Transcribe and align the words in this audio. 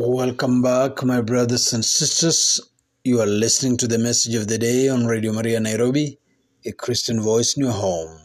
Welcome 0.00 0.62
back, 0.62 1.02
my 1.02 1.20
brothers 1.22 1.72
and 1.72 1.84
sisters. 1.84 2.60
You 3.02 3.20
are 3.20 3.26
listening 3.26 3.76
to 3.78 3.88
the 3.88 3.98
message 3.98 4.36
of 4.36 4.46
the 4.46 4.56
day 4.56 4.88
on 4.88 5.06
Radio 5.06 5.32
Maria 5.32 5.58
Nairobi, 5.58 6.20
a 6.64 6.70
Christian 6.70 7.20
voice 7.20 7.56
in 7.56 7.64
your 7.64 7.72
home. 7.72 8.20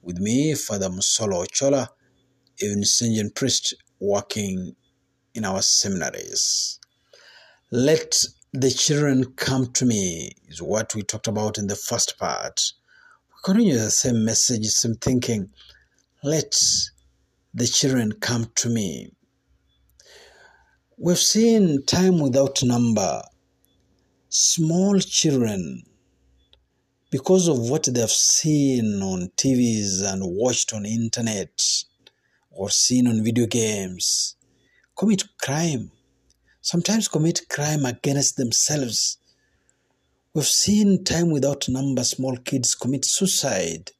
With 0.00 0.18
me, 0.18 0.54
Father 0.54 0.88
Musolo 0.88 1.44
Ochola, 1.46 1.88
a 2.62 2.64
Vincentian 2.64 3.34
priest 3.34 3.74
working 4.00 4.74
in 5.34 5.44
our 5.44 5.60
seminaries. 5.60 6.80
Let 7.70 8.16
the 8.54 8.70
children 8.70 9.34
come 9.34 9.66
to 9.74 9.84
me, 9.84 10.32
is 10.48 10.62
what 10.62 10.94
we 10.94 11.02
talked 11.02 11.28
about 11.28 11.58
in 11.58 11.66
the 11.66 11.76
first 11.76 12.18
part. 12.18 12.72
We 13.28 13.34
continue 13.44 13.74
the 13.74 13.90
same 13.90 14.24
message, 14.24 14.64
same 14.68 14.94
thinking. 14.94 15.50
Let 16.24 16.58
the 17.52 17.66
children 17.66 18.12
come 18.12 18.50
to 18.54 18.70
me. 18.70 19.12
We've 21.02 21.16
seen 21.16 21.82
time 21.86 22.18
without 22.18 22.62
number. 22.62 23.22
Small 24.28 24.98
children, 24.98 25.82
because 27.10 27.48
of 27.48 27.58
what 27.70 27.84
they've 27.84 28.10
seen 28.10 29.00
on 29.00 29.30
TVs 29.34 30.02
and 30.04 30.20
watched 30.22 30.74
on 30.74 30.84
internet 30.84 31.58
or 32.50 32.68
seen 32.68 33.06
on 33.06 33.24
video 33.24 33.46
games, 33.46 34.36
commit 34.94 35.22
crime. 35.40 35.90
Sometimes 36.60 37.08
commit 37.08 37.48
crime 37.48 37.86
against 37.86 38.36
themselves. 38.36 39.16
We've 40.34 40.44
seen 40.44 41.02
time 41.02 41.30
without 41.30 41.66
number 41.70 42.04
small 42.04 42.36
kids 42.36 42.74
commit 42.74 43.06
suicide 43.06 43.92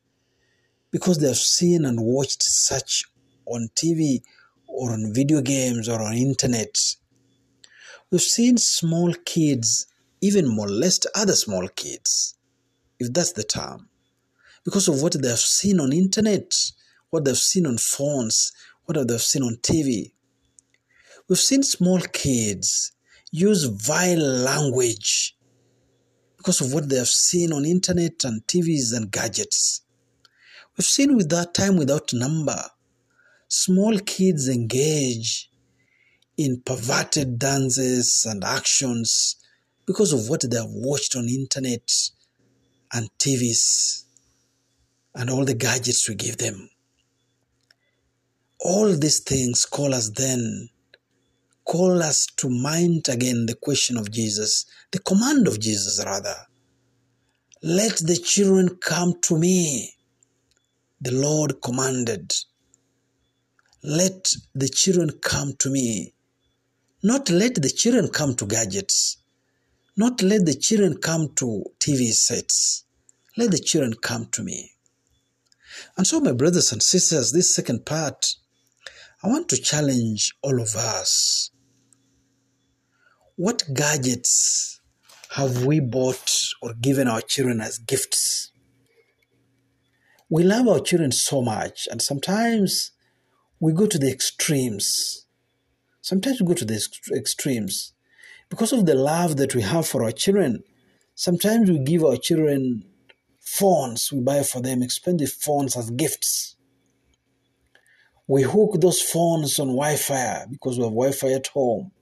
because 0.91 1.17
they 1.17 1.29
have 1.29 1.39
seen 1.39 1.87
and 1.87 1.99
watched 1.99 2.43
such 2.43 3.07
on 3.47 3.71
TV 3.75 4.21
or 4.71 4.93
on 4.93 5.13
video 5.13 5.41
games 5.41 5.89
or 5.89 6.01
on 6.01 6.15
internet. 6.15 6.77
We've 8.11 8.21
seen 8.21 8.57
small 8.57 9.15
kids 9.25 9.87
even 10.21 10.55
molest 10.55 11.07
other 11.15 11.35
small 11.35 11.69
kids, 11.69 12.37
if 12.99 13.13
that's 13.13 13.33
the 13.33 13.45
term, 13.45 13.89
because 14.65 14.89
of 14.89 15.03
what 15.03 15.21
they've 15.21 15.39
seen 15.39 15.81
on 15.81 15.93
internet, 15.93 16.53
what 17.11 17.25
they've 17.25 17.37
seen 17.37 17.67
on 17.67 17.79
phones, 17.79 18.53
what 18.85 19.09
they've 19.09 19.21
seen 19.21 19.43
on 19.43 19.57
TV. 19.63 20.13
We've 21.29 21.39
seen 21.39 21.63
small 21.63 22.01
kids 22.01 22.93
use 23.31 23.65
vile 23.65 24.19
language 24.19 25.37
because 26.37 26.61
of 26.61 26.73
what 26.73 26.89
they 26.89 26.97
have 26.97 27.09
seen 27.09 27.53
on 27.53 27.65
internet 27.65 28.25
and 28.25 28.43
TVs 28.47 28.95
and 28.97 29.11
gadgets. 29.11 29.83
We've 30.77 30.85
seen 30.85 31.17
with 31.17 31.29
that 31.31 31.55
time 31.55 31.77
without 31.77 32.13
number 32.13 32.63
small 33.51 33.99
kids 33.99 34.49
engage 34.49 35.51
in 36.37 36.63
perverted 36.65 37.37
dances 37.37 38.25
and 38.29 38.45
actions 38.45 39.37
because 39.87 40.13
of 40.13 40.29
what 40.29 40.49
they 40.49 40.57
have 40.57 40.71
watched 40.71 41.17
on 41.17 41.29
internet 41.29 41.91
and 42.93 43.11
TVs 43.19 44.05
and 45.17 45.29
all 45.29 45.45
the 45.45 45.55
gadgets 45.55 46.09
we 46.09 46.15
give 46.15 46.39
them. 46.39 46.71
All 48.61 48.95
these 48.95 49.19
things 49.19 49.65
call 49.65 49.95
us 49.95 50.11
then, 50.11 50.69
call 51.65 52.05
us 52.05 52.27
to 52.37 52.49
mind 52.49 53.09
again 53.09 53.47
the 53.47 53.57
question 53.57 53.97
of 53.97 54.13
Jesus, 54.13 54.65
the 54.93 55.01
command 55.01 55.49
of 55.49 55.59
Jesus 55.59 56.01
rather. 56.07 56.37
Let 57.65 57.97
the 57.97 58.17
children 58.17 58.77
come 58.81 59.15
to 59.23 59.37
me. 59.37 59.95
The 61.01 61.13
Lord 61.13 61.61
commanded. 61.61 62.33
Let 63.83 64.35
the 64.55 64.69
children 64.69 65.11
come 65.23 65.55
to 65.59 65.71
me. 65.71 66.13
Not 67.03 67.31
let 67.31 67.55
the 67.55 67.71
children 67.71 68.11
come 68.11 68.35
to 68.37 68.47
gadgets. 68.47 69.17
Not 69.97 70.21
let 70.23 70.45
the 70.45 70.55
children 70.55 70.99
come 70.99 71.31
to 71.37 71.65
TV 71.79 72.13
sets. 72.13 72.85
Let 73.39 73.53
the 73.53 73.59
children 73.59 73.95
come 73.95 74.27
to 74.33 74.43
me. 74.43 74.73
And 75.97 76.07
so, 76.07 76.21
my 76.21 76.33
brothers 76.33 76.73
and 76.73 76.83
sisters, 76.83 77.33
this 77.33 77.55
second 77.55 77.87
part, 77.87 78.35
I 79.23 79.29
want 79.29 79.49
to 79.49 79.57
challenge 79.57 80.35
all 80.43 80.61
of 80.61 80.77
us. 80.77 81.51
What 83.37 83.63
gadgets 83.73 84.81
have 85.31 85.65
we 85.65 85.81
bought 85.81 86.37
or 86.61 86.75
given 86.75 87.09
our 87.09 87.23
children 87.23 87.63
as 87.63 87.79
gifts? 87.79 88.53
We 90.29 90.45
love 90.45 90.69
our 90.69 90.81
children 90.81 91.13
so 91.13 91.41
much, 91.41 91.89
and 91.91 92.03
sometimes 92.03 92.93
we 93.61 93.75
go 93.75 93.87
to 93.87 93.99
the 93.99 94.11
extremes. 94.11 95.27
Sometimes 96.01 96.41
we 96.41 96.47
go 96.47 96.55
to 96.55 96.65
the 96.65 96.83
extremes. 97.15 97.93
Because 98.49 98.73
of 98.73 98.87
the 98.87 98.95
love 98.95 99.37
that 99.37 99.55
we 99.55 99.63
have 99.63 99.87
for 99.87 100.03
our 100.03 100.11
children, 100.11 100.65
sometimes 101.15 101.71
we 101.71 101.79
give 101.79 102.03
our 102.03 102.17
children 102.17 102.85
phones, 103.39 104.11
we 104.13 104.21
buy 104.21 104.43
for 104.43 104.61
them 104.61 104.83
expensive 104.83 105.31
phones 105.31 105.77
as 105.77 105.91
gifts. 105.91 106.57
We 108.27 108.43
hook 108.43 108.81
those 108.81 109.03
phones 109.03 109.59
on 109.59 109.69
Wi 109.69 109.97
Fi 109.97 110.47
because 110.51 110.79
we 110.79 110.85
have 110.85 110.93
Wi 110.93 111.13
Fi 111.13 111.33
at 111.35 111.49
home. 111.49 111.93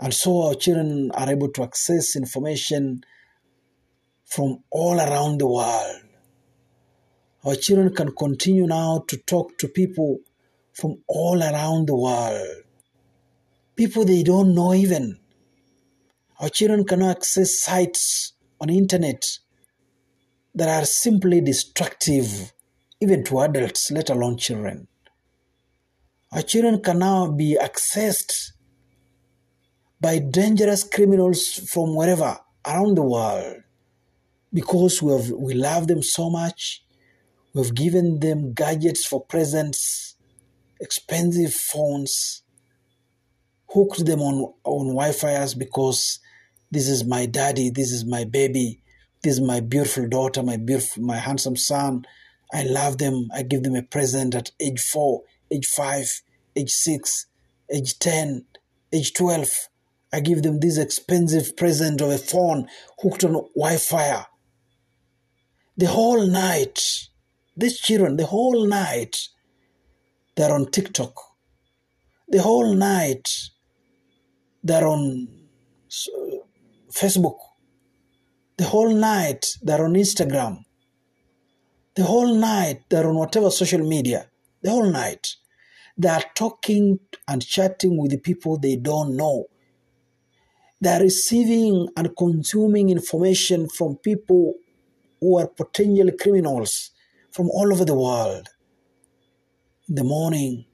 And 0.00 0.12
so 0.14 0.48
our 0.48 0.54
children 0.54 1.10
are 1.12 1.30
able 1.30 1.50
to 1.52 1.62
access 1.62 2.14
information 2.14 3.02
from 4.26 4.62
all 4.70 5.00
around 5.00 5.38
the 5.38 5.46
world. 5.46 6.02
Our 7.46 7.54
children 7.54 7.94
can 7.94 8.10
continue 8.10 8.66
now 8.66 9.04
to 9.06 9.16
talk 9.18 9.56
to 9.58 9.68
people 9.68 10.18
from 10.72 10.98
all 11.06 11.40
around 11.40 11.86
the 11.86 11.94
world. 11.94 12.64
People 13.76 14.04
they 14.04 14.24
don't 14.24 14.52
know 14.52 14.74
even. 14.74 15.20
Our 16.40 16.48
children 16.48 16.84
cannot 16.84 17.18
access 17.18 17.60
sites 17.60 18.32
on 18.60 18.68
internet 18.68 19.38
that 20.56 20.68
are 20.68 20.84
simply 20.84 21.40
destructive 21.40 22.52
even 23.00 23.22
to 23.24 23.38
adults, 23.38 23.92
let 23.92 24.10
alone 24.10 24.38
children. 24.38 24.88
Our 26.32 26.42
children 26.42 26.82
can 26.82 26.98
now 26.98 27.30
be 27.30 27.56
accessed 27.60 28.50
by 30.00 30.18
dangerous 30.18 30.82
criminals 30.82 31.70
from 31.72 31.94
wherever 31.94 32.40
around 32.66 32.96
the 32.96 33.02
world 33.02 33.58
because 34.52 35.00
we, 35.00 35.12
have, 35.12 35.30
we 35.30 35.54
love 35.54 35.86
them 35.86 36.02
so 36.02 36.28
much 36.28 36.82
We've 37.56 37.74
given 37.74 38.20
them 38.20 38.52
gadgets 38.52 39.06
for 39.06 39.24
presents, 39.24 40.16
expensive 40.78 41.54
phones, 41.54 42.42
hooked 43.70 44.04
them 44.04 44.20
on, 44.20 44.52
on 44.62 44.88
Wi 44.88 45.12
Fi's 45.12 45.54
because 45.54 46.18
this 46.70 46.86
is 46.86 47.06
my 47.06 47.24
daddy, 47.24 47.70
this 47.70 47.92
is 47.92 48.04
my 48.04 48.24
baby, 48.24 48.82
this 49.22 49.38
is 49.38 49.40
my 49.40 49.60
beautiful 49.60 50.06
daughter, 50.06 50.42
my 50.42 50.58
beautiful, 50.58 51.02
my 51.02 51.16
handsome 51.16 51.56
son. 51.56 52.04
I 52.52 52.64
love 52.64 52.98
them. 52.98 53.28
I 53.34 53.42
give 53.42 53.62
them 53.62 53.74
a 53.74 53.82
present 53.82 54.34
at 54.34 54.50
age 54.60 54.82
four, 54.82 55.22
age 55.50 55.64
five, 55.66 56.20
age 56.56 56.72
six, 56.72 57.24
age 57.72 57.98
10, 57.98 58.44
age 58.92 59.14
12. 59.14 59.48
I 60.12 60.20
give 60.20 60.42
them 60.42 60.60
this 60.60 60.76
expensive 60.76 61.56
present 61.56 62.02
of 62.02 62.10
a 62.10 62.18
phone 62.18 62.68
hooked 62.98 63.24
on 63.24 63.32
Wi 63.56 63.78
Fi. 63.78 64.26
The 65.78 65.86
whole 65.86 66.26
night, 66.26 67.08
these 67.56 67.78
children, 67.80 68.16
the 68.16 68.26
whole 68.26 68.66
night, 68.66 69.28
they're 70.34 70.52
on 70.52 70.70
TikTok. 70.70 71.14
The 72.28 72.42
whole 72.42 72.74
night, 72.74 73.50
they're 74.62 74.86
on 74.86 75.28
Facebook. 76.90 77.38
The 78.58 78.64
whole 78.64 78.94
night, 78.94 79.56
they're 79.62 79.84
on 79.84 79.94
Instagram. 79.94 80.64
The 81.94 82.04
whole 82.04 82.34
night, 82.34 82.82
they're 82.90 83.08
on 83.08 83.16
whatever 83.16 83.50
social 83.50 83.86
media. 83.86 84.26
The 84.62 84.70
whole 84.70 84.90
night. 84.90 85.36
They 85.96 86.10
are 86.10 86.24
talking 86.34 87.00
and 87.26 87.46
chatting 87.46 87.96
with 87.96 88.10
the 88.10 88.18
people 88.18 88.58
they 88.58 88.76
don't 88.76 89.16
know. 89.16 89.46
They 90.78 90.90
are 90.90 91.00
receiving 91.00 91.88
and 91.96 92.14
consuming 92.14 92.90
information 92.90 93.66
from 93.70 93.96
people 93.96 94.54
who 95.20 95.38
are 95.38 95.46
potential 95.46 96.10
criminals 96.20 96.90
from 97.36 97.50
all 97.50 97.70
over 97.70 97.84
the 97.84 97.94
world. 97.94 98.48
In 99.90 99.96
the 99.96 100.04
morning, 100.04 100.64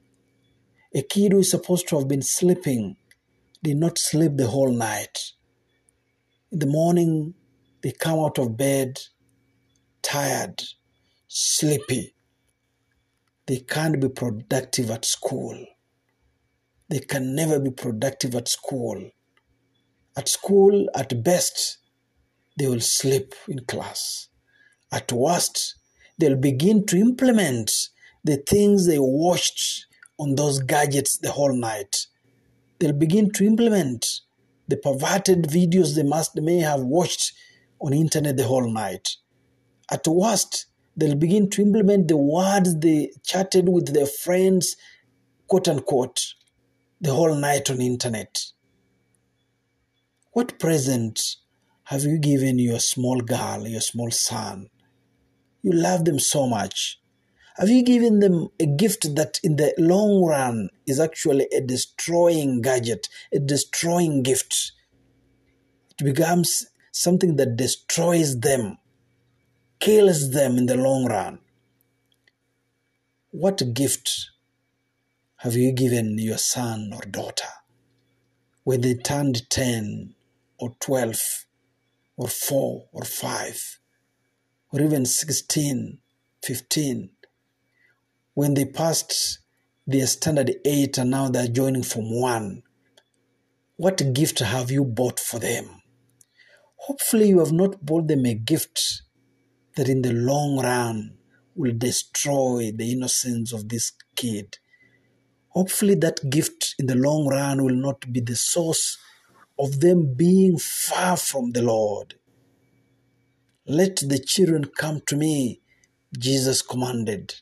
a 0.94 1.02
kid 1.02 1.32
who 1.32 1.40
is 1.40 1.50
supposed 1.50 1.88
to 1.88 1.98
have 1.98 2.06
been 2.06 2.22
sleeping 2.22 2.94
did 3.64 3.78
not 3.78 3.98
sleep 3.98 4.36
the 4.36 4.46
whole 4.46 4.70
night. 4.70 5.32
In 6.52 6.60
the 6.60 6.68
morning, 6.68 7.34
they 7.82 7.90
come 7.90 8.20
out 8.20 8.38
of 8.38 8.56
bed 8.56 9.00
tired, 10.02 10.62
sleepy. 11.26 12.14
They 13.46 13.58
can't 13.58 14.00
be 14.00 14.08
productive 14.08 14.88
at 14.92 15.04
school. 15.04 15.66
They 16.88 17.00
can 17.00 17.34
never 17.34 17.58
be 17.58 17.72
productive 17.72 18.36
at 18.36 18.46
school. 18.46 19.10
At 20.16 20.28
school, 20.28 20.88
at 20.94 21.24
best, 21.24 21.78
they 22.56 22.68
will 22.68 22.78
sleep 22.78 23.34
in 23.48 23.64
class. 23.64 24.28
At 24.92 25.10
worst, 25.10 25.74
they'll 26.18 26.36
begin 26.36 26.86
to 26.86 26.96
implement 26.96 27.70
the 28.24 28.36
things 28.36 28.86
they 28.86 28.98
watched 28.98 29.86
on 30.18 30.34
those 30.36 30.60
gadgets 30.60 31.18
the 31.18 31.32
whole 31.32 31.54
night. 31.54 32.06
they'll 32.78 32.92
begin 32.92 33.30
to 33.30 33.44
implement 33.44 34.20
the 34.66 34.76
perverted 34.76 35.44
videos 35.44 35.94
they 35.94 36.02
must 36.02 36.34
may 36.36 36.58
have 36.58 36.80
watched 36.80 37.32
on 37.80 37.92
internet 37.92 38.36
the 38.36 38.44
whole 38.44 38.68
night. 38.68 39.16
At 39.90 40.06
worst, 40.08 40.66
they'll 40.96 41.14
begin 41.14 41.48
to 41.50 41.62
implement 41.62 42.08
the 42.08 42.16
words 42.16 42.76
they 42.80 43.12
chatted 43.22 43.68
with 43.68 43.94
their 43.94 44.06
friends, 44.06 44.76
quote 45.46 45.68
unquote, 45.68 46.34
the 47.00 47.12
whole 47.14 47.34
night 47.36 47.70
on 47.70 47.80
internet. 47.80 48.46
What 50.32 50.58
present 50.58 51.36
have 51.84 52.02
you 52.02 52.18
given 52.18 52.58
your 52.58 52.80
small 52.80 53.20
girl, 53.20 53.68
your 53.68 53.80
small 53.80 54.10
son? 54.10 54.70
You 55.62 55.72
love 55.72 56.04
them 56.04 56.18
so 56.18 56.46
much. 56.46 57.00
Have 57.56 57.68
you 57.68 57.82
given 57.84 58.18
them 58.18 58.48
a 58.58 58.66
gift 58.66 59.14
that 59.14 59.38
in 59.44 59.56
the 59.56 59.74
long 59.78 60.24
run 60.24 60.70
is 60.86 60.98
actually 60.98 61.46
a 61.52 61.60
destroying 61.60 62.62
gadget, 62.62 63.08
a 63.32 63.38
destroying 63.38 64.22
gift? 64.22 64.72
It 66.00 66.04
becomes 66.04 66.66
something 66.90 67.36
that 67.36 67.56
destroys 67.56 68.40
them, 68.40 68.78
kills 69.78 70.32
them 70.32 70.56
in 70.56 70.66
the 70.66 70.76
long 70.76 71.04
run. 71.06 71.38
What 73.30 73.62
gift 73.72 74.30
have 75.36 75.54
you 75.54 75.72
given 75.72 76.18
your 76.18 76.38
son 76.38 76.92
or 76.92 77.02
daughter 77.02 77.48
when 78.64 78.80
they 78.80 78.94
turned 78.94 79.48
10 79.50 80.14
or 80.58 80.74
12 80.80 81.46
or 82.16 82.28
4 82.28 82.88
or 82.92 83.04
5 83.04 83.78
or 84.72 84.80
even 84.80 85.04
16, 85.04 85.98
15? 86.42 87.10
when 88.34 88.54
they 88.54 88.64
passed 88.64 89.40
their 89.86 90.06
standard 90.06 90.54
eight 90.64 90.96
and 90.96 91.10
now 91.10 91.28
they're 91.28 91.48
joining 91.48 91.82
form 91.82 92.20
one, 92.20 92.62
what 93.76 94.14
gift 94.14 94.38
have 94.38 94.70
you 94.70 94.84
bought 94.84 95.20
for 95.20 95.38
them? 95.38 95.82
Hopefully, 96.76 97.28
you 97.28 97.40
have 97.40 97.52
not 97.52 97.84
bought 97.84 98.08
them 98.08 98.24
a 98.26 98.34
gift 98.34 99.02
that 99.76 99.88
in 99.88 100.02
the 100.02 100.12
long 100.12 100.58
run 100.62 101.16
will 101.54 101.74
destroy 101.76 102.72
the 102.74 102.92
innocence 102.92 103.52
of 103.52 103.68
this 103.68 103.92
kid. 104.16 104.58
Hopefully, 105.48 105.94
that 105.96 106.30
gift 106.30 106.74
in 106.78 106.86
the 106.86 106.94
long 106.94 107.28
run 107.28 107.62
will 107.62 107.74
not 107.74 108.12
be 108.12 108.20
the 108.20 108.36
source 108.36 108.98
of 109.58 109.80
them 109.80 110.14
being 110.14 110.58
far 110.58 111.16
from 111.16 111.52
the 111.52 111.62
Lord. 111.62 112.14
Let 113.72 113.96
the 114.06 114.18
children 114.18 114.66
come 114.66 115.00
to 115.06 115.16
me, 115.16 115.62
Jesus 116.18 116.60
commanded 116.60 117.36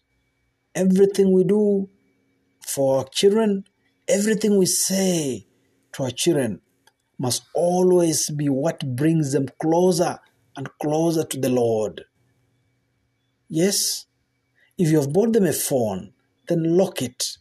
everything 0.76 1.32
we 1.32 1.42
do 1.42 1.88
for 2.64 2.98
our 2.98 3.04
children, 3.08 3.64
everything 4.06 4.56
we 4.56 4.66
say 4.66 5.48
to 5.92 6.04
our 6.04 6.12
children 6.12 6.60
must 7.18 7.42
always 7.52 8.30
be 8.30 8.48
what 8.48 8.94
brings 8.94 9.32
them 9.32 9.48
closer 9.60 10.20
and 10.56 10.68
closer 10.80 11.24
to 11.24 11.36
the 11.36 11.48
Lord. 11.48 12.04
Yes, 13.48 14.06
if 14.78 14.88
you 14.88 15.00
have 15.00 15.12
bought 15.12 15.32
them 15.32 15.46
a 15.46 15.52
phone, 15.52 16.12
then 16.46 16.76
lock 16.76 17.02
it. 17.02 17.38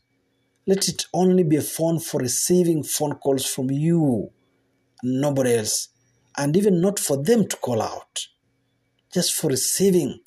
Let 0.65 0.89
it 0.89 1.05
only 1.13 1.43
be 1.43 1.57
a 1.57 1.61
phone 1.61 1.99
for 1.99 2.19
receiving 2.21 2.81
phone 2.81 3.17
calls 3.17 3.45
from 3.45 3.69
you 3.69 4.31
and 5.03 5.21
nobody 5.21 5.57
else, 5.57 5.89
and 6.35 6.57
even 6.57 6.81
not 6.81 6.97
for 6.97 7.21
them 7.21 7.47
to 7.47 7.55
call 7.57 7.83
out, 7.83 8.25
just 9.13 9.33
for 9.33 9.47
receiving, 9.47 10.19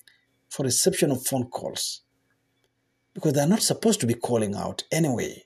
for 0.49 0.65
reception 0.65 1.11
of 1.11 1.27
phone 1.27 1.49
calls 1.49 2.03
because 3.15 3.33
they're 3.33 3.47
not 3.47 3.63
supposed 3.63 4.01
to 4.01 4.07
be 4.07 4.15
calling 4.15 4.55
out 4.55 4.85
anyway. 4.91 5.45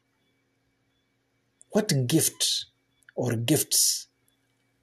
What 1.70 1.92
gift 2.06 2.66
or 3.14 3.34
gifts 3.34 4.06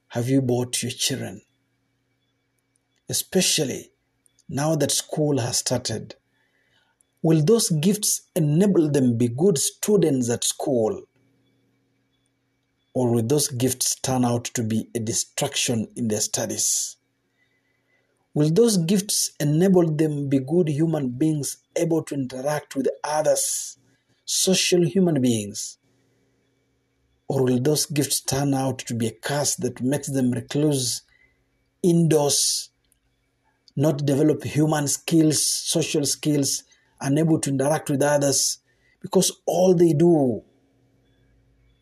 have 0.09 0.29
you 0.29 0.41
bought 0.41 0.81
your 0.83 0.91
children? 0.91 1.41
Especially 3.09 3.91
now 4.49 4.75
that 4.75 4.91
school 4.91 5.39
has 5.39 5.59
started. 5.59 6.15
Will 7.21 7.43
those 7.43 7.69
gifts 7.69 8.29
enable 8.35 8.91
them 8.91 9.17
be 9.17 9.29
good 9.29 9.57
students 9.57 10.29
at 10.29 10.43
school? 10.43 11.03
Or 12.93 13.11
will 13.11 13.23
those 13.23 13.47
gifts 13.47 13.95
turn 14.01 14.23
out 14.25 14.45
to 14.45 14.63
be 14.63 14.89
a 14.93 14.99
distraction 14.99 15.87
in 15.95 16.09
their 16.09 16.19
studies? 16.19 16.97
Will 18.35 18.49
those 18.51 18.77
gifts 18.77 19.31
enable 19.39 19.95
them 19.95 20.27
be 20.27 20.39
good 20.39 20.67
human 20.67 21.09
beings 21.09 21.57
able 21.75 22.01
to 22.03 22.15
interact 22.15 22.75
with 22.75 22.87
others, 23.03 23.77
social 24.25 24.83
human 24.87 25.21
beings? 25.21 25.77
Or 27.27 27.43
will 27.43 27.61
those 27.61 27.85
gifts 27.85 28.21
turn 28.21 28.55
out 28.55 28.79
to 28.79 28.95
be 28.95 29.07
a 29.07 29.11
curse 29.11 29.55
that 29.57 29.81
makes 29.81 30.09
them 30.09 30.31
recluse 30.31 31.03
indoors, 31.83 32.69
not 33.75 34.05
develop 34.05 34.43
human 34.43 34.87
skills, 34.87 35.45
social 35.45 36.05
skills, 36.05 36.63
unable 37.01 37.39
to 37.39 37.51
interact 37.51 37.89
with 37.89 38.01
others 38.01 38.59
because 38.99 39.31
all 39.45 39.75
they 39.75 39.93
do 39.93 40.41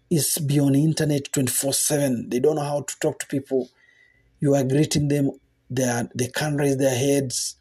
is 0.09 0.37
be 0.39 0.59
on 0.59 0.75
internet 0.75 1.31
24 1.31 1.71
7. 1.71 2.29
They 2.29 2.39
don't 2.39 2.55
know 2.55 2.63
how 2.63 2.81
to 2.81 2.99
talk 2.99 3.19
to 3.19 3.27
people. 3.27 3.69
You 4.41 4.55
are 4.55 4.63
greeting 4.63 5.07
them 5.07 5.31
they, 5.71 5.83
are, 5.83 6.09
they 6.13 6.27
can't 6.27 6.59
raise 6.59 6.77
their 6.77 6.95
heads. 6.95 7.55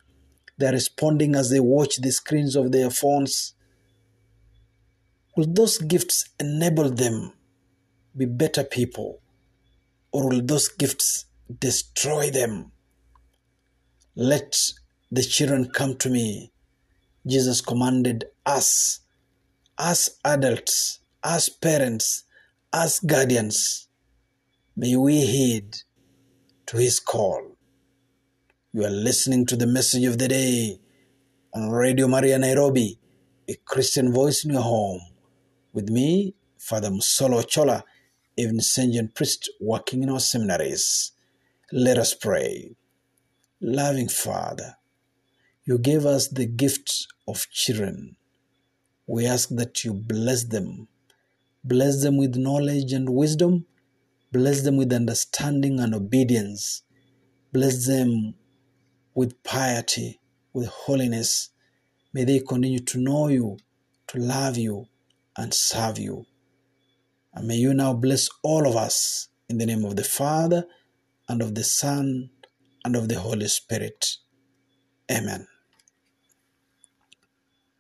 They're 0.59 0.73
responding 0.73 1.37
as 1.37 1.49
they 1.49 1.61
watch 1.61 1.97
the 1.97 2.11
screens 2.11 2.57
of 2.57 2.73
their 2.73 2.91
phones. 2.91 3.55
Will 5.37 5.47
those 5.47 5.79
gifts 5.79 6.29
enable 6.41 6.91
them 6.91 7.33
to 8.13 8.19
be 8.19 8.27
better 8.27 8.65
people? 8.65 9.23
Or 10.13 10.29
will 10.29 10.43
those 10.43 10.69
gifts 10.69 11.27
destroy 11.61 12.31
them? 12.31 12.73
Let 14.17 14.59
the 15.13 15.23
children 15.23 15.71
come 15.71 15.97
to 15.99 16.11
me. 16.11 16.53
Jesus 17.25 17.61
commanded 17.61 18.25
us, 18.45 19.01
as 19.79 20.19
adults, 20.25 20.99
as 21.23 21.49
parents, 21.49 22.25
as 22.73 22.99
guardians. 22.99 23.89
May 24.77 24.97
we 24.97 25.25
heed 25.27 25.77
to 26.67 26.79
his 26.79 26.99
call. 26.99 27.50
You 28.73 28.85
are 28.85 28.91
listening 28.91 29.47
to 29.47 29.57
the 29.57 29.67
message 29.67 30.05
of 30.05 30.19
the 30.19 30.29
day 30.29 30.79
on 31.53 31.71
Radio 31.71 32.07
Maria 32.07 32.39
Nairobi, 32.39 33.01
a 33.49 33.57
Christian 33.65 34.13
voice 34.13 34.45
in 34.45 34.53
your 34.53 34.63
home. 34.63 35.01
With 35.73 35.89
me, 35.89 36.37
Father 36.57 36.89
Musolo 36.89 37.43
Ochola, 37.43 37.83
even 38.37 38.55
a 38.55 38.59
Vincentian 38.61 39.13
priest 39.13 39.51
working 39.61 40.05
in 40.05 40.09
our 40.09 40.21
seminaries. 40.21 41.11
Let 41.73 41.99
us 41.99 42.15
pray. 42.15 42.77
Loving 43.61 44.09
Father, 44.09 44.77
you 45.65 45.77
gave 45.77 46.07
us 46.07 46.29
the 46.29 46.47
gift 46.47 47.09
of 47.27 47.51
children. 47.51 48.15
We 49.05 49.27
ask 49.27 49.49
that 49.49 49.83
you 49.83 49.95
bless 49.95 50.45
them. 50.45 50.87
Bless 51.65 52.05
them 52.05 52.19
with 52.19 52.37
knowledge 52.37 52.93
and 52.93 53.09
wisdom. 53.11 53.67
Bless 54.31 54.63
them 54.63 54.77
with 54.77 54.93
understanding 54.93 55.81
and 55.81 55.93
obedience. 55.93 56.85
Bless 57.53 57.89
them 57.89 58.35
with 59.21 59.43
piety, 59.43 60.19
with 60.55 60.67
holiness. 60.67 61.51
May 62.15 62.25
they 62.25 62.41
continue 62.41 62.79
to 62.79 62.99
know 62.99 63.29
you, 63.29 63.59
to 64.07 64.19
love 64.19 64.57
you, 64.57 64.87
and 65.37 65.53
serve 65.53 65.99
you. 65.99 66.25
And 67.35 67.47
may 67.47 67.57
you 67.57 67.75
now 67.75 67.93
bless 67.93 68.31
all 68.43 68.67
of 68.67 68.77
us 68.77 69.29
in 69.51 69.59
the 69.59 69.67
name 69.67 69.85
of 69.85 69.97
the 69.97 70.05
Father, 70.05 70.65
and 71.29 71.43
of 71.43 71.55
the 71.55 71.65
Son, 71.65 72.31
and 72.83 72.97
of 72.97 73.11
the 73.11 73.21
Holy 73.21 73.49
Spirit. 73.49 74.17
Amen. 75.13 75.47